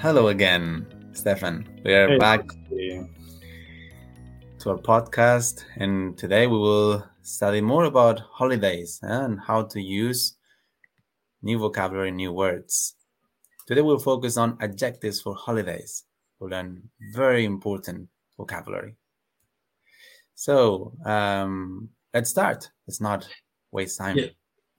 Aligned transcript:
Hello 0.00 0.28
again, 0.28 0.86
Stefan. 1.12 1.68
We 1.84 1.92
are 1.92 2.08
Hey. 2.08 2.16
back 2.16 2.40
to 4.58 4.70
our 4.70 4.78
podcast, 4.78 5.66
and 5.76 6.16
today 6.16 6.46
we 6.46 6.56
will 6.56 7.04
study 7.20 7.60
more 7.60 7.84
about 7.84 8.18
holidays 8.20 8.98
and 9.02 9.38
how 9.38 9.62
to 9.64 9.78
use 9.78 10.38
new 11.42 11.58
vocabulary, 11.58 12.12
new 12.12 12.32
words. 12.32 12.96
Today 13.66 13.82
we'll 13.82 13.98
focus 13.98 14.38
on 14.38 14.56
adjectives 14.62 15.20
for 15.20 15.34
holidays. 15.34 16.04
We'll 16.38 16.48
learn 16.48 16.88
very 17.12 17.44
important 17.44 18.08
vocabulary. 18.38 18.96
So 20.34 20.94
um, 21.04 21.90
let's 22.14 22.30
start. 22.30 22.70
Let's 22.86 23.02
not 23.02 23.28
waste 23.70 23.98
time. 23.98 24.16
Yeah. 24.16 24.28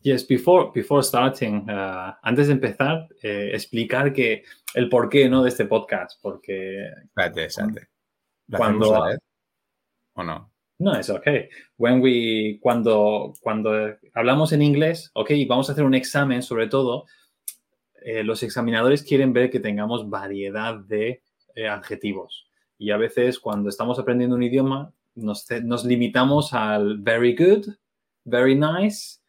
Yes, 0.03 0.27
before, 0.27 0.71
before 0.73 1.03
starting, 1.03 1.69
uh, 1.69 2.13
antes 2.23 2.47
de 2.47 2.53
empezar, 2.53 3.07
eh, 3.21 3.51
explicar 3.53 4.11
que 4.11 4.43
el 4.73 4.89
porqué 4.89 5.29
¿no? 5.29 5.43
de 5.43 5.49
este 5.49 5.65
podcast, 5.65 6.19
porque 6.21 6.87
Espérate, 7.03 7.45
espérate. 7.45 7.87
¿Lo 8.47 8.57
Cuando- 8.57 9.03
vez? 9.05 9.19
¿O 10.13 10.23
no? 10.23 10.51
no 10.79 10.95
es 10.95 11.09
ok. 11.09 11.27
When 11.77 12.01
we, 12.01 12.57
cuando, 12.59 13.33
cuando 13.41 13.95
hablamos 14.15 14.51
en 14.51 14.63
inglés, 14.63 15.11
ok, 15.13 15.31
vamos 15.47 15.69
a 15.69 15.73
hacer 15.73 15.83
un 15.83 15.93
examen, 15.93 16.41
sobre 16.41 16.67
todo, 16.67 17.05
eh, 18.03 18.23
los 18.23 18.41
examinadores 18.41 19.03
quieren 19.03 19.31
ver 19.31 19.51
que 19.51 19.59
tengamos 19.59 20.09
variedad 20.09 20.75
de 20.79 21.21
eh, 21.55 21.67
adjetivos. 21.67 22.47
Y 22.79 22.89
a 22.89 22.97
veces 22.97 23.39
cuando 23.39 23.69
estamos 23.69 23.99
aprendiendo 23.99 24.35
un 24.35 24.41
idioma, 24.41 24.91
nos, 25.13 25.45
nos 25.63 25.85
limitamos 25.85 26.51
al 26.53 26.97
very 26.97 27.35
good, 27.35 27.67
very 28.25 28.55
nice, 28.55 29.19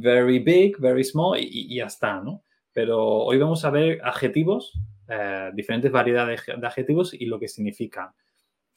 very 0.00 0.38
big, 0.38 0.78
very 0.78 1.04
small 1.04 1.38
y, 1.38 1.48
y 1.50 1.76
ya 1.76 1.86
está, 1.86 2.20
¿no? 2.20 2.42
Pero 2.72 3.02
hoy 3.04 3.38
vamos 3.38 3.64
a 3.64 3.70
ver 3.70 4.00
adjetivos, 4.04 4.72
eh, 5.08 5.50
diferentes 5.54 5.90
variedades 5.90 6.42
de 6.46 6.66
adjetivos 6.66 7.14
y 7.14 7.26
lo 7.26 7.38
que 7.38 7.48
significan. 7.48 8.10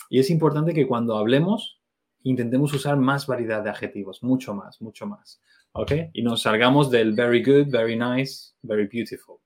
Y 0.10 0.20
es 0.20 0.30
importante 0.30 0.74
que 0.74 0.88
cuando 0.88 1.18
hablemos 1.18 1.82
intentemos 2.24 2.74
usar 2.74 2.98
más 2.98 3.28
variedad 3.28 3.64
de 3.64 3.70
adjetivos, 3.70 4.24
mucho 4.24 4.54
más, 4.54 4.82
mucho 4.82 5.06
más. 5.06 5.42
¿Ok? 5.74 5.92
Y 6.14 6.24
nos 6.24 6.42
salgamos 6.42 6.90
del 6.90 7.14
very 7.14 7.44
good, 7.44 7.68
very 7.70 7.96
nice, 7.96 8.54
very 8.64 8.88
beautiful. 8.88 9.38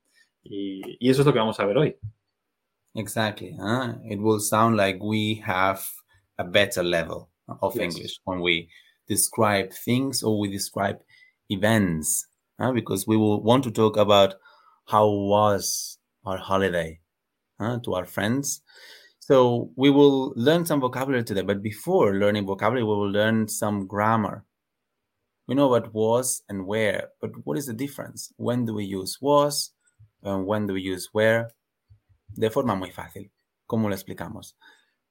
Y, 0.43 0.81
y 0.99 1.09
eso 1.09 1.21
es 1.21 1.25
lo 1.25 1.33
que 1.33 1.39
vamos 1.39 1.59
a 1.59 1.65
ver 1.65 1.77
hoy. 1.77 1.95
Exactly. 2.95 3.55
huh? 3.59 3.95
It 4.05 4.19
will 4.19 4.39
sound 4.39 4.77
like 4.77 4.99
we 5.01 5.41
have 5.45 5.81
a 6.37 6.43
better 6.43 6.83
level 6.83 7.29
of 7.61 7.75
Yes. 7.75 7.83
English 7.83 8.19
when 8.23 8.39
we 8.39 8.69
describe 9.07 9.71
things 9.73 10.23
or 10.23 10.39
we 10.39 10.47
describe 10.49 10.99
events, 11.53 12.27
huh? 12.59 12.71
because 12.71 13.07
we 13.07 13.17
will 13.17 13.41
want 13.41 13.63
to 13.63 13.71
talk 13.71 13.97
about 13.97 14.35
how 14.87 15.07
was 15.09 15.97
our 16.25 16.37
holiday 16.37 16.99
huh, 17.59 17.79
to 17.83 17.93
our 17.93 18.05
friends. 18.05 18.61
So 19.19 19.71
we 19.75 19.89
will 19.89 20.33
learn 20.35 20.65
some 20.65 20.81
vocabulary 20.81 21.23
today, 21.23 21.43
but 21.43 21.63
before 21.63 22.15
learning 22.15 22.45
vocabulary, 22.45 22.83
we 22.83 22.89
will 22.89 23.11
learn 23.11 23.47
some 23.47 23.87
grammar. 23.87 24.43
We 25.47 25.55
know 25.55 25.67
what 25.67 25.93
was 25.93 26.43
and 26.49 26.65
where, 26.65 27.09
but 27.21 27.31
what 27.45 27.57
is 27.57 27.67
the 27.67 27.73
difference? 27.73 28.33
When 28.37 28.65
do 28.65 28.73
we 28.73 28.85
use 28.85 29.17
was 29.21 29.71
and 30.21 30.45
when 30.45 30.67
do 30.67 30.73
we 30.73 30.81
use 30.81 31.09
where? 31.13 31.49
de 32.35 32.49
forma 32.49 32.75
muy 32.75 32.91
fácil. 32.91 33.31
¿Cómo 33.65 33.89
lo 33.89 33.95
explicamos? 33.95 34.57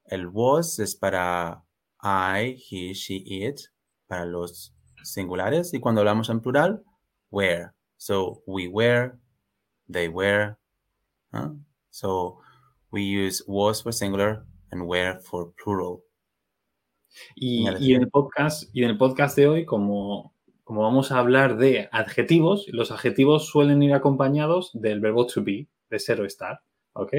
El 0.04 0.26
was 0.26 0.78
es 0.78 0.94
para 0.94 1.64
I, 2.02 2.58
he, 2.68 2.94
she, 2.94 3.22
it, 3.26 3.60
para 4.08 4.26
los 4.26 4.74
singulares. 5.04 5.74
Y 5.74 5.80
cuando 5.80 6.00
hablamos 6.00 6.28
en 6.30 6.40
plural, 6.40 6.82
where. 7.30 7.70
So 7.96 8.42
we 8.46 8.68
were, 8.68 9.12
they 9.90 10.08
were. 10.08 10.56
huh? 11.32 11.50
So 11.90 12.38
we 12.90 13.02
use 13.02 13.42
was 13.46 13.82
for 13.82 13.92
singular 13.92 14.44
and 14.70 14.86
were 14.86 15.18
for 15.20 15.52
plural. 15.62 16.02
Y, 17.34 17.68
y 17.78 17.94
en, 17.94 18.02
el 18.02 18.10
podcast, 18.10 18.70
y 18.74 18.84
en 18.84 18.90
el 18.90 18.98
podcast 18.98 19.36
de 19.36 19.46
hoy, 19.46 19.64
como, 19.66 20.34
como 20.64 20.82
vamos 20.82 21.12
a 21.12 21.18
hablar 21.18 21.58
de 21.58 21.88
adjetivos, 21.92 22.66
los 22.68 22.90
adjetivos 22.90 23.48
suelen 23.48 23.82
ir 23.82 23.92
acompañados 23.92 24.70
del 24.72 25.00
verbo 25.00 25.26
to 25.26 25.44
be, 25.44 25.68
de 25.90 25.98
ser 25.98 26.20
o 26.20 26.24
estar. 26.24 26.60
¿Ok? 26.94 27.12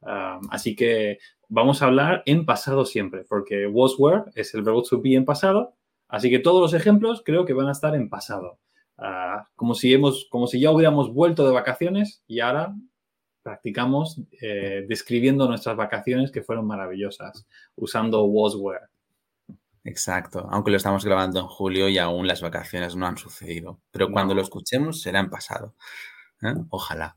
Um, 0.00 0.48
así 0.50 0.76
que 0.76 1.18
vamos 1.48 1.82
a 1.82 1.86
hablar 1.86 2.22
en 2.26 2.44
pasado 2.44 2.84
siempre, 2.84 3.24
porque 3.24 3.66
was 3.66 3.96
were 3.98 4.24
es 4.34 4.54
el 4.54 4.62
verbo 4.62 4.82
to 4.82 5.00
be 5.00 5.14
en 5.14 5.24
pasado. 5.24 5.74
Así 6.14 6.30
que 6.30 6.38
todos 6.38 6.60
los 6.60 6.74
ejemplos 6.74 7.22
creo 7.24 7.44
que 7.44 7.54
van 7.54 7.66
a 7.66 7.72
estar 7.72 7.92
en 7.96 8.08
pasado. 8.08 8.60
Ah, 8.96 9.48
como, 9.56 9.74
si 9.74 9.92
hemos, 9.92 10.28
como 10.30 10.46
si 10.46 10.60
ya 10.60 10.70
hubiéramos 10.70 11.12
vuelto 11.12 11.44
de 11.44 11.52
vacaciones 11.52 12.22
y 12.28 12.38
ahora 12.38 12.72
practicamos 13.42 14.20
eh, 14.40 14.86
describiendo 14.88 15.48
nuestras 15.48 15.76
vacaciones 15.76 16.30
que 16.30 16.42
fueron 16.42 16.68
maravillosas, 16.68 17.48
usando 17.74 18.22
was. 18.26 18.54
Exacto. 19.82 20.46
Aunque 20.52 20.70
lo 20.70 20.76
estamos 20.76 21.04
grabando 21.04 21.40
en 21.40 21.48
julio 21.48 21.88
y 21.88 21.98
aún 21.98 22.28
las 22.28 22.42
vacaciones 22.42 22.94
no 22.94 23.08
han 23.08 23.18
sucedido. 23.18 23.80
Pero 23.90 24.12
cuando 24.12 24.34
No. 24.34 24.38
lo 24.38 24.42
escuchemos 24.42 25.02
será 25.02 25.18
en 25.18 25.30
pasado. 25.30 25.74
¿eh? 26.42 26.54
Ojalá. 26.70 27.16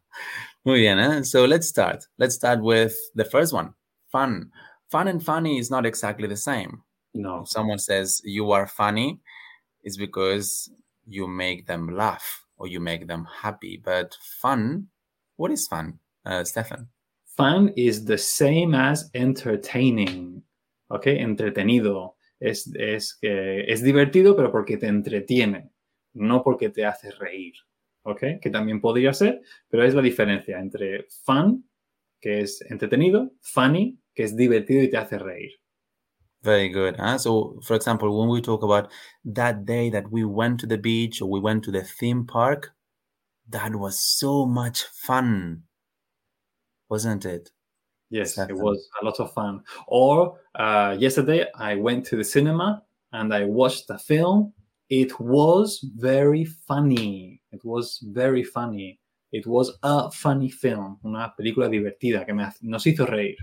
Muy 0.64 0.80
bien. 0.80 0.98
¿eh? 0.98 1.24
So 1.24 1.46
let's 1.46 1.68
start. 1.68 2.02
Let's 2.18 2.34
start 2.34 2.62
with 2.64 2.94
the 3.16 3.26
first 3.26 3.54
one. 3.54 3.74
Fun. 4.08 4.52
Fun 4.90 5.08
and 5.08 5.22
funny 5.22 5.60
is 5.60 5.70
not 5.70 5.86
exactly 5.86 6.28
the 6.28 6.36
same. 6.36 6.82
No. 7.18 7.42
If 7.42 7.50
someone 7.50 7.80
says 7.80 8.22
you 8.24 8.52
are 8.52 8.68
funny, 8.68 9.20
it's 9.84 9.98
because 9.98 10.70
you 11.08 11.28
make 11.28 11.66
them 11.66 11.96
laugh 11.96 12.46
or 12.58 12.68
you 12.68 12.80
make 12.80 13.08
them 13.08 13.26
happy. 13.42 13.82
But 13.84 14.16
fun, 14.22 14.88
what 15.36 15.52
is 15.52 15.68
fun, 15.68 16.00
uh, 16.26 16.44
Stefan? 16.44 16.90
Fun 17.36 17.74
is 17.76 18.06
the 18.06 18.18
same 18.18 18.76
as 18.76 19.10
entertaining. 19.14 20.44
¿Ok? 20.90 21.08
Entretenido. 21.08 22.16
Es, 22.40 22.72
es, 22.76 23.16
que 23.16 23.66
es 23.68 23.82
divertido, 23.82 24.36
pero 24.36 24.52
porque 24.52 24.78
te 24.78 24.86
entretiene, 24.86 25.72
no 26.14 26.44
porque 26.44 26.70
te 26.70 26.86
hace 26.86 27.10
reír. 27.12 27.56
¿Ok? 28.04 28.40
Que 28.40 28.50
también 28.52 28.80
podría 28.80 29.12
ser, 29.14 29.42
pero 29.68 29.84
es 29.84 29.96
la 29.96 30.04
diferencia 30.04 30.60
entre 30.60 31.08
fun, 31.26 31.68
que 32.22 32.42
es 32.42 32.62
entretenido, 32.70 33.32
funny, 33.42 34.00
que 34.14 34.24
es 34.24 34.38
divertido 34.38 34.84
y 34.84 34.90
te 34.90 34.98
hace 34.98 35.18
reír. 35.18 35.60
Very 36.48 36.70
good. 36.70 36.96
Huh? 36.96 37.18
So, 37.18 37.60
for 37.62 37.76
example, 37.76 38.18
when 38.18 38.30
we 38.30 38.40
talk 38.40 38.64
about 38.64 38.90
that 39.26 39.66
day 39.66 39.90
that 39.90 40.10
we 40.10 40.24
went 40.24 40.62
to 40.62 40.66
the 40.66 40.78
beach 40.78 41.22
or 41.22 41.30
we 41.30 41.42
went 41.42 41.62
to 41.66 41.72
the 41.72 41.84
theme 41.84 42.26
park, 42.26 42.72
that 43.50 43.76
was 43.76 44.00
so 44.00 44.46
much 44.46 44.84
fun, 44.84 45.64
wasn't 46.88 47.26
it? 47.26 47.52
Yes, 48.10 48.38
it 48.38 48.56
was 48.56 48.88
a 49.02 49.04
lot 49.04 49.20
of 49.20 49.34
fun. 49.34 49.60
Or 49.90 50.40
uh, 50.56 50.96
yesterday, 50.98 51.48
I 51.54 51.76
went 51.76 52.06
to 52.06 52.16
the 52.16 52.24
cinema 52.24 52.82
and 53.12 53.34
I 53.34 53.44
watched 53.44 53.90
the 53.90 53.98
film. 53.98 54.54
It 54.90 55.20
was 55.20 55.86
very 55.98 56.46
funny. 56.46 57.42
It 57.52 57.66
was 57.66 58.00
very 58.02 58.46
funny. 58.46 59.02
It 59.34 59.46
was 59.46 59.78
a 59.84 60.10
funny 60.12 60.50
film. 60.50 60.98
Una 61.04 61.34
película 61.38 61.68
divertida 61.68 62.26
que 62.26 62.34
me, 62.34 62.46
nos 62.62 62.86
hizo 62.86 63.06
reír. 63.06 63.36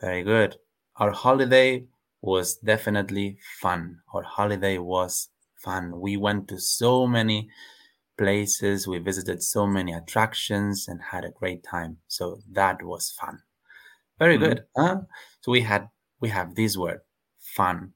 Very 0.00 0.22
good. 0.22 0.56
Our 1.00 1.10
holiday 1.10 1.84
was 2.22 2.56
definitely 2.56 3.36
fun. 3.60 3.98
Our 4.14 4.22
holiday 4.22 4.78
was 4.78 5.28
fun. 5.56 6.00
We 6.00 6.16
went 6.16 6.48
to 6.48 6.58
so 6.58 7.06
many 7.06 7.50
places, 8.16 8.86
we 8.86 8.98
visited 8.98 9.42
so 9.42 9.66
many 9.66 9.92
attractions 9.92 10.86
and 10.88 11.00
had 11.02 11.24
a 11.24 11.30
great 11.30 11.64
time. 11.64 11.98
So 12.08 12.40
that 12.52 12.82
was 12.82 13.10
fun. 13.10 13.38
Very 14.18 14.36
Mhm. 14.36 14.40
good. 14.40 14.64
Huh? 14.76 15.00
So 15.40 15.52
we 15.52 15.60
had 15.62 15.88
we 16.20 16.28
have 16.28 16.54
this 16.54 16.76
word, 16.76 17.00
fun. 17.40 17.94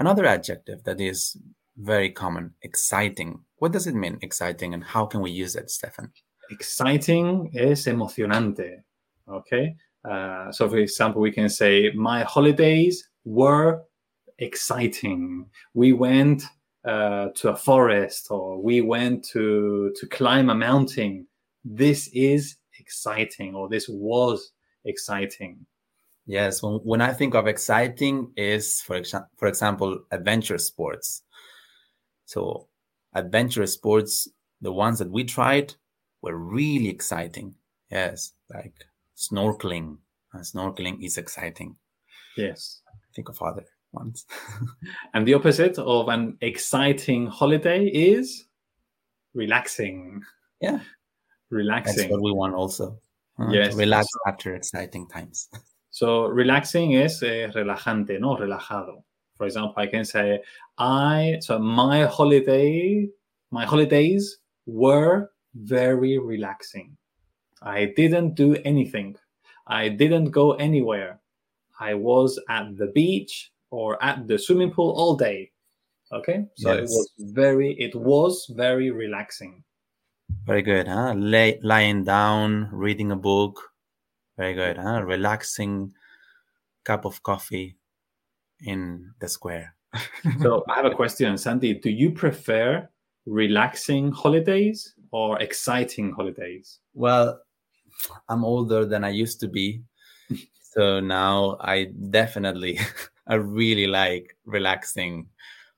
Another 0.00 0.26
adjective 0.26 0.82
that 0.82 1.00
is 1.00 1.36
very 1.76 2.10
common, 2.10 2.54
exciting. 2.62 3.44
What 3.58 3.70
does 3.70 3.86
it 3.86 3.94
mean, 3.94 4.18
exciting, 4.20 4.74
and 4.74 4.82
how 4.82 5.06
can 5.06 5.20
we 5.20 5.30
use 5.30 5.54
it, 5.54 5.70
Stefan? 5.70 6.12
Exciting 6.50 7.52
es 7.54 7.86
emocionante. 7.86 8.82
Okay. 9.28 9.76
Uh, 10.04 10.50
so, 10.50 10.68
for 10.68 10.78
example, 10.78 11.20
we 11.22 11.30
can 11.30 11.48
say, 11.48 11.92
My 11.94 12.24
holidays 12.24 13.08
were 13.28 13.82
exciting. 14.38 15.46
We 15.74 15.92
went 15.92 16.42
uh, 16.84 17.28
to 17.36 17.50
a 17.50 17.56
forest 17.56 18.28
or 18.30 18.60
we 18.60 18.80
went 18.80 19.24
to, 19.32 19.92
to 19.96 20.06
climb 20.06 20.50
a 20.50 20.54
mountain. 20.54 21.26
This 21.64 22.08
is 22.14 22.56
exciting 22.78 23.54
or 23.54 23.68
this 23.68 23.88
was 23.88 24.52
exciting. 24.84 25.66
Yes, 26.26 26.62
when, 26.62 26.74
when 26.84 27.00
I 27.00 27.12
think 27.12 27.34
of 27.34 27.46
exciting 27.46 28.32
is 28.36 28.80
for 28.80 29.00
exa- 29.00 29.26
for 29.36 29.48
example 29.48 30.00
adventure 30.10 30.58
sports. 30.58 31.22
So 32.26 32.68
adventure 33.14 33.66
sports, 33.66 34.28
the 34.60 34.72
ones 34.72 34.98
that 34.98 35.10
we 35.10 35.24
tried 35.24 35.74
were 36.22 36.36
really 36.36 36.88
exciting. 36.88 37.54
Yes, 37.90 38.34
like 38.52 38.74
snorkeling. 39.16 39.98
Uh, 40.34 40.40
snorkeling 40.40 41.02
is 41.02 41.16
exciting. 41.16 41.76
Yes. 42.36 42.82
Think 43.18 43.30
of 43.30 43.42
other 43.42 43.66
ones. 43.90 44.26
And 45.14 45.26
the 45.26 45.34
opposite 45.34 45.76
of 45.76 46.08
an 46.08 46.38
exciting 46.40 47.26
holiday 47.26 47.86
is 47.86 48.46
relaxing. 49.34 50.22
Yeah. 50.60 50.78
Relaxing. 51.50 51.96
That's 51.96 52.10
what 52.12 52.22
we 52.22 52.30
want 52.30 52.54
also. 52.54 53.00
Uh, 53.36 53.50
Yes. 53.50 53.74
Relax 53.74 54.06
after 54.28 54.54
exciting 54.54 55.08
times. 55.08 55.48
So 55.90 56.26
relaxing 56.26 56.92
is 56.92 57.20
eh, 57.24 57.48
relajante, 57.48 58.20
no 58.20 58.36
relajado. 58.36 59.02
For 59.36 59.46
example, 59.46 59.82
I 59.82 59.88
can 59.88 60.04
say 60.04 60.40
I 60.78 61.38
so 61.40 61.58
my 61.58 62.04
holiday 62.04 63.08
my 63.50 63.64
holidays 63.64 64.38
were 64.66 65.30
very 65.54 66.18
relaxing. 66.18 66.96
I 67.62 67.86
didn't 67.96 68.34
do 68.34 68.54
anything. 68.64 69.16
I 69.66 69.88
didn't 69.88 70.30
go 70.30 70.52
anywhere. 70.52 71.18
I 71.80 71.94
was 71.94 72.38
at 72.48 72.76
the 72.76 72.88
beach 72.88 73.52
or 73.70 74.02
at 74.02 74.26
the 74.26 74.38
swimming 74.38 74.70
pool 74.70 74.90
all 74.96 75.16
day. 75.16 75.50
Okay? 76.12 76.46
So 76.56 76.72
it 76.72 76.82
was 76.82 77.10
very 77.18 77.72
it 77.78 77.94
was 77.94 78.50
very 78.56 78.90
relaxing. 78.90 79.62
Very 80.44 80.62
good, 80.62 80.88
huh? 80.88 81.14
Lay, 81.16 81.58
lying 81.62 82.04
down, 82.04 82.68
reading 82.72 83.12
a 83.12 83.16
book. 83.16 83.60
Very 84.36 84.54
good, 84.54 84.78
huh? 84.78 85.02
Relaxing 85.02 85.92
cup 86.84 87.04
of 87.04 87.22
coffee 87.22 87.76
in 88.62 89.12
the 89.20 89.28
square. 89.28 89.74
So 90.42 90.64
I 90.68 90.76
have 90.76 90.84
a 90.84 90.94
question, 90.94 91.36
Sandy. 91.38 91.74
Do 91.74 91.90
you 91.90 92.10
prefer 92.10 92.88
relaxing 93.26 94.12
holidays 94.12 94.94
or 95.10 95.40
exciting 95.40 96.12
holidays? 96.12 96.80
Well, 96.94 97.40
I'm 98.28 98.44
older 98.44 98.84
than 98.86 99.04
I 99.04 99.10
used 99.10 99.40
to 99.40 99.48
be. 99.48 99.82
So 100.74 101.00
now 101.00 101.56
I 101.60 101.92
definitely, 102.10 102.78
I 103.26 103.34
really 103.34 103.86
like 103.86 104.36
relaxing 104.44 105.28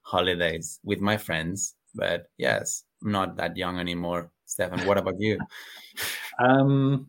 holidays 0.02 0.80
with 0.84 1.00
my 1.00 1.16
friends. 1.16 1.74
But 1.94 2.26
yes, 2.38 2.84
I'm 3.02 3.12
not 3.12 3.36
that 3.36 3.56
young 3.56 3.78
anymore. 3.78 4.30
Stefan, 4.46 4.86
what 4.86 4.98
about 4.98 5.18
you? 5.18 5.38
Um, 6.38 7.08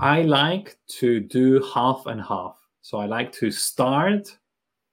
I 0.00 0.22
like 0.22 0.78
to 1.00 1.20
do 1.20 1.62
half 1.74 2.06
and 2.06 2.22
half. 2.22 2.56
So 2.80 2.96
I 2.96 3.04
like 3.04 3.30
to 3.32 3.50
start 3.50 4.38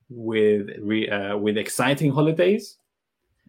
with 0.09 0.69
re, 0.81 1.09
uh, 1.09 1.37
with 1.37 1.57
exciting 1.57 2.11
holidays, 2.11 2.77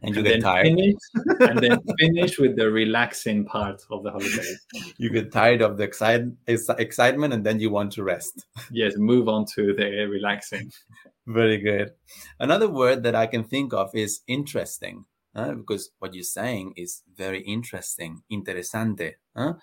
And 0.05 0.15
you 0.15 0.21
and 0.21 0.25
get 0.25 0.43
tired. 0.43 0.67
finish, 0.67 0.95
and 1.41 1.59
then 1.59 1.79
finish 1.99 2.39
with 2.39 2.57
the 2.57 2.71
relaxing 2.71 3.45
part 3.45 3.83
of 3.91 4.03
the 4.03 4.11
holiday 4.11 4.55
You 4.99 5.11
get 5.11 5.33
tired 5.33 5.63
of 5.63 5.77
the 5.77 5.85
excite, 5.85 6.23
excitement 6.47 7.33
and 7.33 7.45
then 7.45 7.59
you 7.59 7.71
want 7.71 7.93
to 7.93 8.05
rest. 8.05 8.47
Yes, 8.71 8.97
move 8.97 9.29
on 9.29 9.47
to 9.55 9.73
the 9.75 9.85
relaxing. 10.11 10.71
Very 11.27 11.59
good. 11.59 11.93
Another 12.39 12.69
word 12.69 13.03
that 13.05 13.15
I 13.15 13.27
can 13.27 13.45
think 13.45 13.73
of 13.73 13.95
is 13.95 14.21
interesting, 14.29 15.07
uh, 15.35 15.53
because 15.53 15.91
what 15.99 16.15
you're 16.15 16.23
saying 16.23 16.75
is 16.77 17.03
very 17.17 17.41
interesting, 17.41 18.23
interesante. 18.31 19.15
uh. 19.35 19.55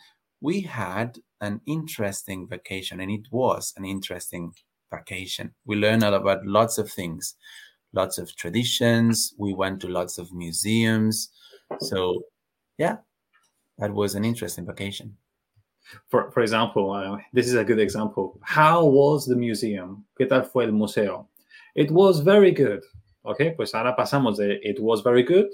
We 0.43 0.61
had 0.61 1.19
an 1.39 1.61
interesting 1.67 2.47
vacation, 2.47 2.99
and 2.99 3.11
it 3.11 3.27
was 3.31 3.75
an 3.77 3.85
interesting 3.85 4.53
vacation. 4.91 5.53
We 5.65 5.75
learned 5.75 6.03
about 6.03 6.47
lots 6.47 6.79
of 6.79 6.91
things, 6.91 7.35
lots 7.93 8.17
of 8.17 8.35
traditions. 8.35 9.33
We 9.37 9.53
went 9.53 9.81
to 9.81 9.87
lots 9.87 10.17
of 10.17 10.31
museums. 10.33 11.29
So, 11.79 12.23
yeah, 12.77 12.97
that 13.77 13.93
was 13.93 14.15
an 14.15 14.25
interesting 14.25 14.65
vacation. 14.65 15.17
For 16.09 16.31
for 16.31 16.41
example, 16.41 16.91
uh, 16.91 17.17
this 17.33 17.47
is 17.47 17.55
a 17.55 17.63
good 17.63 17.79
example. 17.79 18.39
How 18.43 18.85
was 18.85 19.25
the 19.25 19.35
museum? 19.35 20.05
¿Qué 20.17 20.27
tal 20.27 20.43
fue 20.43 20.65
el 20.65 20.71
museo? 20.71 21.27
It 21.75 21.91
was 21.91 22.19
very 22.19 22.51
good. 22.51 22.81
Ok, 23.23 23.55
pues 23.55 23.73
ahora 23.73 23.95
pasamos 23.95 24.37
de 24.37 24.59
it 24.63 24.79
was 24.79 25.01
very 25.01 25.23
good. 25.23 25.47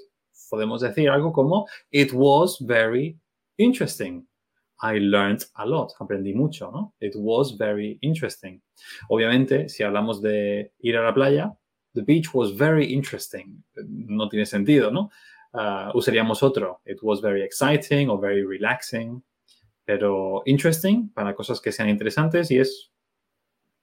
Podemos 0.51 0.81
decir 0.81 1.09
algo 1.09 1.33
como 1.33 1.65
it 1.91 2.13
was 2.13 2.57
very 2.59 3.17
interesting. 3.57 4.25
I 4.81 4.99
learned 4.99 5.43
a 5.55 5.65
lot. 5.65 5.93
Aprendí 5.99 6.35
mucho, 6.35 6.69
¿no? 6.71 6.93
It 6.99 7.15
was 7.15 7.51
very 7.57 7.97
interesting. 8.01 8.61
Obviamente, 9.09 9.69
si 9.69 9.83
hablamos 9.83 10.21
de 10.21 10.71
ir 10.79 10.97
a 10.97 11.03
la 11.03 11.13
playa, 11.13 11.57
the 11.97 12.03
beach 12.03 12.33
was 12.33 12.51
very 12.51 12.85
interesting. 12.93 13.63
No 13.87 14.29
tiene 14.29 14.45
sentido, 14.45 14.91
¿no? 14.91 15.09
Ah, 15.53 15.91
usaríamos 15.93 16.43
otro. 16.43 16.81
It 16.85 16.99
was 17.01 17.19
very 17.19 17.41
exciting 17.41 18.09
or 18.09 18.19
very 18.19 18.43
relaxing 18.45 19.23
pero 19.87 20.43
interesting 20.45 21.09
para 21.13 21.33
cosas 21.33 21.61
que 21.61 21.71
sean 21.71 21.87
interesantes 21.87 22.51
y 22.51 22.59
es 22.59 22.91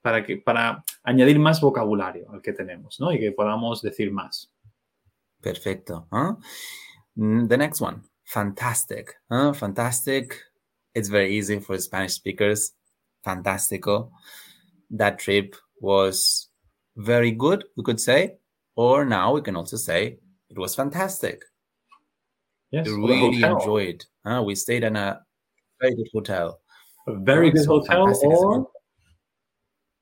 para, 0.03 0.23
que, 0.23 0.37
para 0.37 0.85
añadir 1.03 1.39
más 1.39 1.63
vocabulario 1.63 2.31
al 2.31 2.43
que 2.43 2.53
tenemos, 2.53 3.01
¿no? 3.01 3.11
Y 3.11 3.19
que 3.19 3.33
podamos 3.33 3.81
decir 3.81 4.13
más. 4.13 4.53
Perfecto. 5.41 6.07
Huh? 6.13 6.37
Mm, 7.15 7.49
The 7.49 7.57
next 7.57 7.81
one, 7.81 8.03
fantastic. 8.23 9.19
Huh? 9.31 9.55
Fantastic. 9.55 10.43
It's 10.95 11.09
very 11.09 11.35
easy 11.35 11.59
for 11.59 11.79
Spanish 11.79 12.13
speakers. 12.13 12.75
Fantastico. 13.25 14.11
That 14.91 15.19
trip 15.19 15.57
was 15.81 16.44
very 16.97 17.31
good, 17.31 17.65
we 17.77 17.83
could 17.83 18.01
say. 18.01 18.37
Or 18.77 19.05
now 19.05 19.35
we 19.35 19.43
can 19.43 19.57
also 19.57 19.77
say 19.77 20.19
it 20.51 20.59
was 20.59 20.75
fantastic. 20.75 21.43
Yes, 22.71 22.89
We 22.89 22.95
really 22.95 23.43
enjoyed. 23.43 24.05
Huh? 24.27 24.43
We 24.45 24.55
stayed 24.57 24.83
in 24.83 24.97
a 24.97 25.21
very 25.81 25.95
good 25.95 26.09
hotel. 26.13 26.61
A 27.07 27.15
very 27.15 27.51
good 27.51 27.65
So 27.65 27.81
hotel 27.81 28.07
fantastic 28.07 28.33
is 28.33 28.39
a 28.39 28.47
or... 28.47 28.69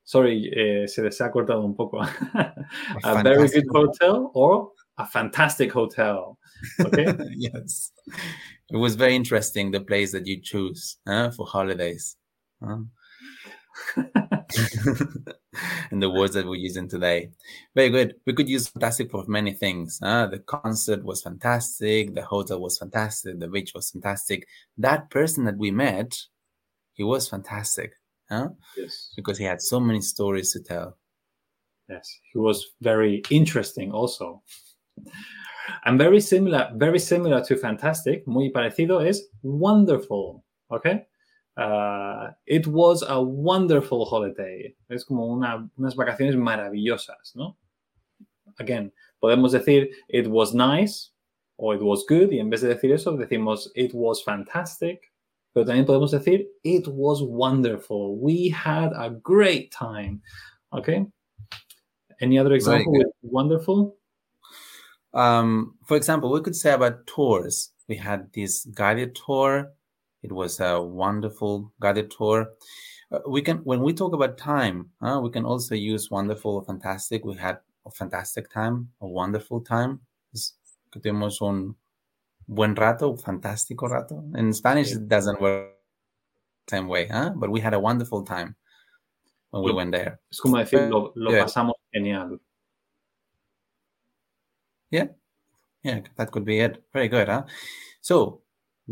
Sorry, 0.04 0.52
eh, 0.56 0.86
se 0.86 1.02
les 1.02 1.18
ha 1.18 1.30
cortado 1.30 1.64
un 1.64 1.74
poco. 1.74 2.00
a 3.04 3.22
very 3.22 3.48
good 3.48 3.66
hotel 3.70 4.30
or 4.34 4.70
a 4.98 5.06
fantastic 5.06 5.72
hotel. 5.72 6.38
Okay? 6.80 7.06
yes. 7.36 7.92
It 8.70 8.76
was 8.76 8.94
very 8.94 9.14
interesting 9.14 9.70
the 9.70 9.80
place 9.80 10.12
that 10.12 10.26
you 10.26 10.40
choose 10.40 10.96
huh, 11.06 11.30
for 11.30 11.46
holidays. 11.46 12.16
Huh? 12.62 12.78
and 15.90 16.02
the 16.02 16.10
words 16.10 16.34
that 16.34 16.46
we're 16.46 16.54
using 16.56 16.88
today. 16.88 17.30
Very 17.74 17.90
good. 17.90 18.14
We 18.26 18.32
could 18.32 18.48
use 18.48 18.69
fantastic 18.69 19.10
for 19.10 19.24
many 19.26 19.52
things. 19.52 19.98
huh? 20.02 20.26
the 20.26 20.38
concert 20.38 21.04
was 21.04 21.22
fantastic. 21.22 22.14
The 22.14 22.22
hotel 22.22 22.60
was 22.60 22.78
fantastic. 22.78 23.38
The 23.38 23.48
beach 23.48 23.72
was 23.74 23.90
fantastic. 23.90 24.46
That 24.78 25.10
person 25.10 25.44
that 25.44 25.56
we 25.56 25.70
met, 25.70 26.14
he 26.94 27.04
was 27.04 27.28
fantastic 27.28 27.92
huh? 28.28 28.48
yes. 28.76 29.12
because 29.16 29.38
he 29.38 29.44
had 29.44 29.60
so 29.60 29.78
many 29.80 30.00
stories 30.00 30.52
to 30.52 30.60
tell. 30.60 30.96
Yes, 31.88 32.08
he 32.32 32.38
was 32.38 32.66
very 32.80 33.23
interesting 33.30 33.92
also. 33.92 34.42
And 35.85 35.99
very 35.99 36.20
similar, 36.20 36.70
very 36.75 36.99
similar 36.99 37.44
to 37.44 37.56
fantastic, 37.56 38.26
muy 38.26 38.50
parecido 38.50 39.06
is 39.06 39.28
wonderful, 39.42 40.44
okay? 40.70 41.06
Uh, 41.56 42.30
it 42.47 42.66
was 42.66 43.02
a 43.06 43.21
wonderful 43.21 44.04
holiday. 44.04 44.75
Es 44.90 45.04
como 45.04 45.26
una, 45.26 45.68
unas 45.78 45.94
vacaciones 45.94 46.35
maravillosas, 46.37 47.35
¿no? 47.35 47.56
Again, 48.59 48.92
podemos 49.23 49.52
decir 49.52 49.90
it 50.09 50.26
was 50.26 50.54
nice 50.54 51.11
o 51.56 51.73
it 51.73 51.82
was 51.82 52.04
good 52.09 52.32
y 52.32 52.38
en 52.38 52.50
vez 52.50 52.61
de 52.62 52.68
decir 52.75 52.92
eso 52.92 53.16
decimos 53.16 53.71
it 53.75 53.92
was 53.94 54.23
fantastic, 54.23 55.12
pero 55.54 55.64
también 55.66 55.87
podemos 55.87 56.11
decir 56.11 56.47
it 56.64 56.87
was 56.88 57.23
wonderful. 57.23 58.16
We 58.16 58.49
had 58.49 58.92
a 58.94 59.11
great 59.11 59.71
time, 59.73 60.23
okay? 60.73 61.06
Any 62.21 62.38
other 62.38 62.52
example 62.54 62.92
with 62.92 63.09
wonderful? 63.23 63.97
Um, 65.12 65.75
for 65.87 65.97
example, 65.97 66.30
we 66.30 66.40
could 66.40 66.56
say 66.56 66.73
about 66.73 67.06
tours. 67.06 67.71
We 67.88 67.97
had 67.97 68.32
this 68.32 68.64
guided 68.75 69.14
tour. 69.14 69.73
It 70.23 70.33
was 70.33 70.61
a 70.61 70.81
wonderful 70.81 71.73
guided 71.81 72.11
tour. 72.11 72.50
Uh, 73.11 73.19
we 73.29 73.43
can, 73.43 73.59
when 73.59 73.83
we 73.83 73.93
talk 73.93 74.12
about 74.14 74.38
time, 74.38 74.91
uh, 75.00 75.21
we 75.23 75.31
can 75.31 75.45
also 75.45 75.75
use 75.75 76.11
wonderful 76.11 76.57
or 76.57 76.64
fantastic. 76.64 77.25
We 77.25 77.35
had 77.37 77.59
a 77.85 77.91
fantastic 77.91 78.50
time, 78.50 78.91
a 79.00 79.07
wonderful 79.07 79.61
time. 79.61 80.00
Es 80.33 80.55
que 80.91 81.00
tuvimos 81.00 81.43
un 81.43 81.75
buen 82.49 82.75
rato, 82.76 83.17
fantástico 83.17 83.88
rato. 83.91 84.25
In 84.37 84.52
Spanish, 84.52 84.93
it 84.93 85.09
doesn't 85.09 85.41
work 85.41 85.73
the 86.67 86.76
same 86.76 86.88
way, 86.88 87.09
huh? 87.09 87.31
But 87.37 87.50
we 87.50 87.61
had 87.61 87.75
a 87.75 87.81
wonderful 87.81 88.23
time 88.25 88.55
when 89.50 89.62
we 89.64 89.73
went 89.73 89.93
there. 89.93 90.21
Es 90.31 90.41
como 90.41 90.59
decir 90.59 90.88
lo, 90.88 91.12
lo 91.17 91.33
Yeah. 91.33 91.45
pasamos 91.45 91.75
genial. 91.93 92.38
Yeah, 94.91 95.09
Yeah, 95.83 96.00
that 96.17 96.31
could 96.31 96.45
be 96.45 96.61
it. 96.61 96.85
Very 96.93 97.09
good, 97.09 97.29
huh? 97.29 97.45
So 98.02 98.41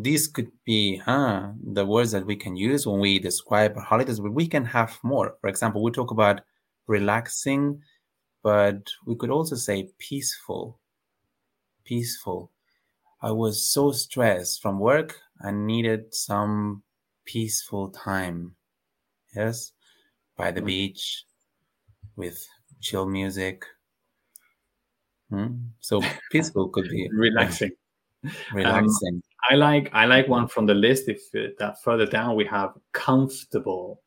these 0.02 0.28
could 0.28 0.52
be 0.64 0.96
huh, 0.98 1.52
the 1.62 1.86
words 1.86 2.12
that 2.12 2.26
we 2.26 2.36
can 2.36 2.56
use 2.56 2.86
when 2.86 3.00
we 3.00 3.18
describe 3.18 3.76
holidays, 3.76 4.20
but 4.20 4.32
we 4.32 4.48
can 4.48 4.64
have 4.64 4.98
more. 5.02 5.36
For 5.40 5.48
example, 5.48 5.82
we 5.82 5.90
talk 5.92 6.10
about 6.10 6.42
relaxing, 6.86 7.82
but 8.42 8.88
we 9.06 9.16
could 9.16 9.30
also 9.30 9.56
say 9.56 9.90
peaceful. 9.98 10.80
Peaceful. 11.84 12.50
I 13.22 13.32
was 13.32 13.66
so 13.66 13.92
stressed 13.92 14.62
from 14.62 14.80
work, 14.80 15.20
I 15.40 15.52
needed 15.52 16.14
some 16.14 16.84
peaceful 17.24 17.90
time. 17.90 18.56
Yes, 19.36 19.72
by 20.36 20.52
the 20.52 20.62
Mm. 20.62 20.66
beach 20.66 21.26
with 22.16 22.46
chill 22.80 23.06
music. 23.06 23.66
Hmm? 25.30 25.68
So 25.80 26.00
peaceful 26.30 26.68
could 26.70 26.88
be 26.88 27.08
Relaxing. 27.12 27.72
relaxing. 28.50 29.22
I 29.48 29.54
like 29.54 29.90
I 29.92 30.06
like 30.06 30.28
one 30.28 30.48
from 30.48 30.66
the 30.66 30.74
list. 30.74 31.08
If 31.08 31.22
uh, 31.34 31.52
that 31.58 31.82
further 31.82 32.06
down 32.06 32.36
we 32.36 32.44
have 32.46 32.74
comfortable. 32.92 34.02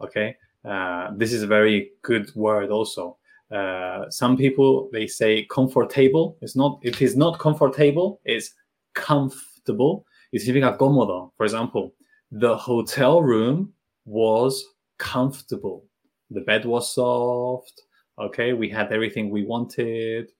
Okay, 0.00 0.36
uh, 0.64 1.10
this 1.16 1.32
is 1.32 1.42
a 1.42 1.46
very 1.46 1.92
good 2.02 2.34
word 2.34 2.70
also. 2.70 3.16
Uh, 3.50 4.10
some 4.10 4.36
people 4.36 4.90
they 4.92 5.06
say 5.06 5.46
comfortable. 5.50 6.36
It's 6.42 6.56
not. 6.56 6.78
It 6.82 7.00
is 7.00 7.16
not 7.16 7.38
comfortable. 7.38 8.20
It's 8.24 8.54
comfortable. 8.94 10.04
Y 10.32 10.38
significa 10.38 10.76
cómodo. 10.76 11.30
For 11.36 11.44
example, 11.44 11.94
the 12.30 12.56
hotel 12.56 13.22
room 13.22 13.72
was 14.04 14.64
comfortable. 14.98 15.84
The 16.30 16.40
bed 16.40 16.64
was 16.64 16.92
soft. 16.92 17.82
Okay, 18.18 18.52
we 18.52 18.68
had 18.68 18.92
everything 18.92 19.30
we 19.30 19.44
wanted. 19.44 20.30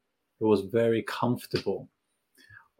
It 0.41 0.45
was 0.45 0.63
very 0.63 1.03
comfortable. 1.03 1.89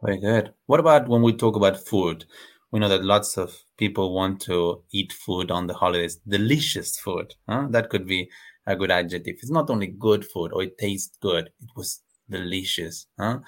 Very 0.01 0.19
good. 0.19 0.53
What 0.65 0.79
about 0.79 1.07
when 1.07 1.21
we 1.21 1.33
talk 1.33 1.55
about 1.55 1.77
food? 1.77 2.25
We 2.71 2.79
know 2.79 2.89
that 2.89 3.03
lots 3.03 3.37
of 3.37 3.55
people 3.77 4.13
want 4.13 4.41
to 4.41 4.83
eat 4.91 5.13
food 5.13 5.51
on 5.51 5.67
the 5.67 5.73
holidays. 5.73 6.17
Delicious 6.27 6.99
food. 6.99 7.33
Huh? 7.47 7.67
That 7.69 7.89
could 7.89 8.05
be 8.05 8.29
a 8.65 8.75
good 8.75 8.91
adjective. 8.91 9.35
It's 9.41 9.51
not 9.51 9.69
only 9.69 9.87
good 9.87 10.25
food 10.25 10.51
or 10.53 10.63
it 10.63 10.77
tastes 10.77 11.17
good. 11.21 11.49
It 11.61 11.69
was 11.75 12.01
delicious. 12.29 13.07
Huh? 13.19 13.39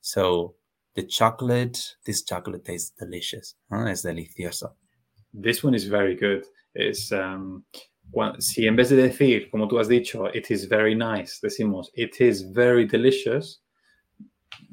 So 0.00 0.54
the 0.94 1.02
chocolate, 1.02 1.94
this 2.06 2.22
chocolate 2.22 2.64
tastes 2.64 2.92
delicious. 2.98 3.54
Huh? 3.70 3.84
Delicioso. 3.84 4.72
This 5.34 5.62
one 5.62 5.74
is 5.74 5.86
very 5.86 6.14
good. 6.14 6.44
It's 6.74 7.12
um, 7.12 7.64
si 8.38 8.66
en 8.66 8.76
vez 8.76 8.90
de 8.90 8.96
decir, 8.96 9.50
como 9.50 9.68
tú 9.68 9.78
has 9.78 9.88
dicho, 9.88 10.26
it 10.34 10.50
is 10.50 10.64
very 10.64 10.94
nice, 10.94 11.40
decimos 11.42 11.86
it 11.94 12.20
is 12.20 12.42
very 12.42 12.86
delicious, 12.86 13.60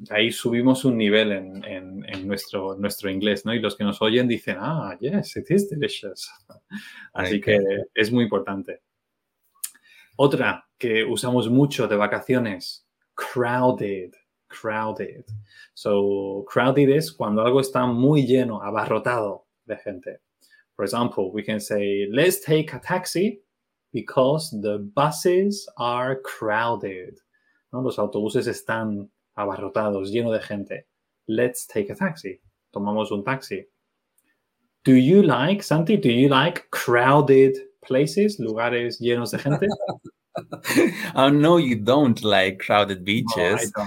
ahí 0.08 0.30
subimos 0.30 0.84
un 0.84 0.96
nivel 0.96 1.32
en, 1.32 1.64
en, 1.64 2.04
en, 2.08 2.26
nuestro, 2.26 2.74
nuestro 2.76 3.10
inglés, 3.10 3.44
¿no? 3.44 3.52
Y 3.52 3.58
los 3.58 3.76
que 3.76 3.84
nos 3.84 4.00
oyen 4.00 4.26
dicen, 4.26 4.56
ah, 4.58 4.96
yes, 5.00 5.36
it 5.36 5.50
is 5.50 5.68
delicious. 5.68 6.30
Así 7.12 7.40
que 7.40 7.58
es 7.94 8.10
muy 8.10 8.24
importante. 8.24 8.82
Otra 10.16 10.66
que 10.78 11.04
usamos 11.04 11.50
mucho 11.50 11.86
de 11.86 11.96
vacaciones, 11.96 12.86
crowded, 13.14 14.12
crowded. 14.48 15.24
So, 15.74 16.44
crowded 16.48 16.90
es 16.90 17.12
cuando 17.12 17.42
algo 17.42 17.60
está 17.60 17.86
muy 17.86 18.26
lleno, 18.26 18.62
abarrotado 18.62 19.46
de 19.66 19.76
gente. 19.76 20.20
For 20.74 20.84
example, 20.84 21.30
we 21.32 21.42
can 21.42 21.60
say, 21.60 22.06
let's 22.10 22.40
take 22.40 22.74
a 22.74 22.80
taxi 22.80 23.42
because 23.92 24.50
the 24.62 24.78
buses 24.78 25.68
are 25.76 26.20
crowded. 26.22 27.18
¿no? 27.72 27.82
Los 27.82 27.98
autobuses 27.98 28.46
están 28.46 29.10
abarrotados, 29.40 30.10
lleno 30.10 30.32
de 30.32 30.40
gente. 30.40 30.86
Let's 31.28 31.66
take 31.66 31.90
a 31.90 31.94
taxi. 31.94 32.40
Tomamos 32.72 33.10
un 33.10 33.24
taxi. 33.24 33.66
Do 34.84 34.94
you 34.94 35.22
like, 35.22 35.62
Santi, 35.62 35.96
do 35.96 36.10
you 36.10 36.28
like 36.28 36.70
crowded 36.70 37.56
places, 37.84 38.38
lugares 38.38 39.00
llenos 39.00 39.30
de 39.32 39.38
gente? 39.38 39.66
I 41.14 41.30
know 41.30 41.58
you 41.58 41.76
don't 41.76 42.22
like 42.22 42.60
crowded 42.60 43.04
beaches, 43.04 43.72
no, 43.76 43.86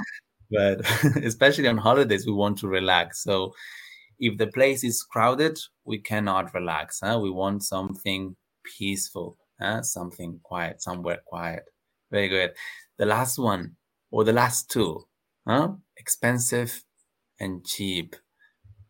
but 0.52 1.16
especially 1.24 1.68
on 1.68 1.78
holidays, 1.78 2.28
we 2.28 2.34
want 2.34 2.58
to 2.60 2.68
relax. 2.68 3.24
So 3.24 3.54
if 4.20 4.38
the 4.38 4.48
place 4.48 4.84
is 4.84 5.02
crowded, 5.04 5.58
we 5.86 6.00
cannot 6.00 6.54
relax. 6.54 7.00
Huh? 7.04 7.20
We 7.22 7.32
want 7.32 7.64
something 7.64 8.36
peaceful, 8.64 9.38
huh? 9.60 9.82
something 9.82 10.40
quiet, 10.44 10.82
somewhere 10.82 11.20
quiet. 11.26 11.64
Very 12.12 12.30
good. 12.30 12.52
The 12.98 13.06
last 13.06 13.40
one, 13.40 13.76
or 14.12 14.24
the 14.24 14.34
last 14.34 14.70
two, 14.70 15.06
huh? 15.48 15.74
expensive 15.98 16.84
and 17.40 17.66
cheap. 17.66 18.16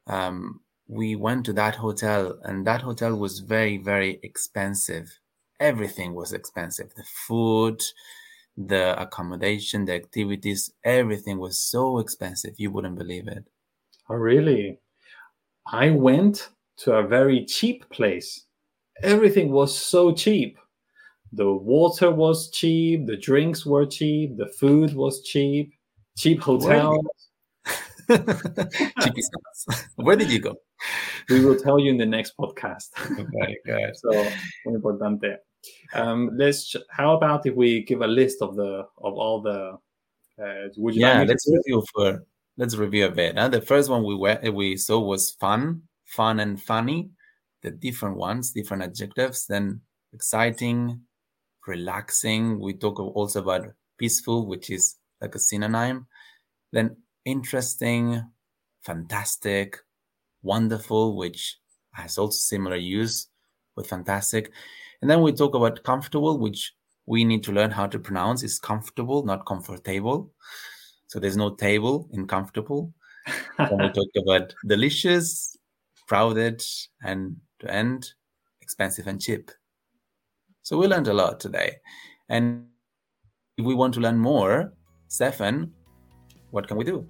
Um, 0.07 0.61
we 0.87 1.15
went 1.15 1.45
to 1.45 1.53
that 1.53 1.75
hotel, 1.75 2.39
and 2.43 2.67
that 2.67 2.81
hotel 2.81 3.15
was 3.15 3.39
very, 3.39 3.77
very 3.77 4.19
expensive. 4.23 5.19
Everything 5.59 6.13
was 6.13 6.33
expensive. 6.33 6.93
The 6.95 7.05
food, 7.27 7.81
the 8.57 8.99
accommodation, 9.01 9.85
the 9.85 9.93
activities, 9.95 10.71
everything 10.83 11.39
was 11.39 11.59
so 11.59 11.99
expensive. 11.99 12.55
You 12.57 12.71
wouldn't 12.71 12.97
believe 12.97 13.27
it. 13.27 13.45
Oh, 14.09 14.15
really? 14.15 14.79
I 15.71 15.91
went 15.91 16.49
to 16.77 16.93
a 16.93 17.07
very 17.07 17.45
cheap 17.45 17.89
place. 17.89 18.45
Everything 19.01 19.51
was 19.51 19.77
so 19.77 20.13
cheap. 20.13 20.57
The 21.31 21.51
water 21.51 22.11
was 22.11 22.51
cheap, 22.51 23.07
the 23.07 23.17
drinks 23.17 23.65
were 23.65 23.85
cheap, 23.85 24.37
the 24.37 24.47
food 24.47 24.95
was 24.95 25.23
cheap, 25.23 25.73
cheap 26.17 26.41
hotels. 26.41 27.05
Cheap 28.09 29.13
stuff. 29.17 29.87
Where 29.95 30.17
did 30.17 30.29
you 30.29 30.39
go? 30.39 30.55
We 31.29 31.43
will 31.43 31.57
tell 31.57 31.79
you 31.79 31.89
in 31.89 31.97
the 31.97 32.05
next 32.05 32.33
podcast. 32.37 32.89
Okay, 32.99 33.57
good. 33.65 33.95
so, 33.95 34.11
muy 34.65 34.75
importante. 34.75 35.37
Um, 35.93 36.31
let's. 36.35 36.75
How 36.89 37.15
about 37.15 37.45
if 37.45 37.55
we 37.55 37.83
give 37.83 38.01
a 38.01 38.07
list 38.07 38.41
of 38.41 38.55
the 38.57 38.85
of 38.97 39.13
all 39.13 39.41
the? 39.41 39.77
Uh, 40.37 40.67
would 40.77 40.95
you 40.95 41.01
yeah, 41.01 41.19
like 41.19 41.29
let's 41.29 41.49
review 41.49 41.81
for 41.93 42.25
let's 42.57 42.75
review 42.75 43.05
a 43.05 43.11
bit. 43.11 43.37
Huh? 43.37 43.47
The 43.47 43.61
first 43.61 43.89
one 43.89 44.03
we 44.03 44.15
went, 44.15 44.53
we 44.53 44.77
saw 44.77 44.99
was 44.99 45.31
fun, 45.31 45.83
fun 46.05 46.39
and 46.39 46.61
funny, 46.61 47.09
the 47.61 47.71
different 47.71 48.17
ones, 48.17 48.51
different 48.51 48.83
adjectives. 48.83 49.45
Then 49.47 49.81
exciting, 50.11 51.01
relaxing. 51.65 52.59
We 52.59 52.73
talk 52.73 52.99
also 52.99 53.41
about 53.41 53.73
peaceful, 53.97 54.45
which 54.45 54.69
is 54.69 54.95
like 55.23 55.33
a 55.33 55.39
synonym. 55.39 56.05
Then 56.71 56.97
interesting, 57.25 58.21
fantastic, 58.81 59.79
wonderful, 60.43 61.15
which 61.15 61.57
has 61.93 62.17
also 62.17 62.35
similar 62.35 62.75
use 62.75 63.29
with 63.75 63.87
fantastic. 63.87 64.51
And 65.01 65.09
then 65.09 65.21
we 65.21 65.31
talk 65.31 65.55
about 65.55 65.83
comfortable, 65.83 66.37
which 66.37 66.73
we 67.05 67.23
need 67.23 67.43
to 67.43 67.51
learn 67.51 67.71
how 67.71 67.87
to 67.87 67.99
pronounce 67.99 68.43
is 68.43 68.59
comfortable, 68.59 69.25
not 69.25 69.45
comfortable. 69.45 70.31
So 71.07 71.19
there's 71.19 71.37
no 71.37 71.55
table 71.55 72.09
in 72.13 72.27
comfortable. 72.27 72.93
when 73.55 73.77
we 73.79 73.89
talk 73.89 74.09
about 74.17 74.53
delicious, 74.67 75.57
crowded, 76.07 76.61
and 77.03 77.37
to 77.59 77.71
end, 77.71 78.11
expensive 78.61 79.07
and 79.07 79.21
cheap. 79.21 79.51
So 80.61 80.77
we 80.77 80.87
learned 80.87 81.07
a 81.07 81.13
lot 81.13 81.39
today. 81.39 81.77
And 82.29 82.65
if 83.57 83.65
we 83.65 83.75
want 83.75 83.93
to 83.95 83.99
learn 83.99 84.17
more, 84.17 84.73
Stefan, 85.13 85.71
what 86.49 86.67
can 86.67 86.75
we 86.75 86.83
do? 86.83 87.07